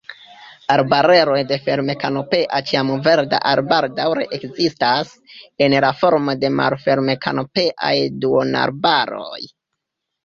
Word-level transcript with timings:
Arbareroj 0.75 1.35
de 1.49 1.57
ferm-kanopea 1.65 2.61
ĉiamverda 2.69 3.41
arbaro 3.51 3.91
daŭre 3.99 4.25
ekzistas, 4.39 5.11
en 5.67 5.77
la 5.87 5.93
formo 6.03 6.37
de 6.47 6.53
malferm-kanopeaj 6.63 7.95
duonarbaroj. 8.25 9.43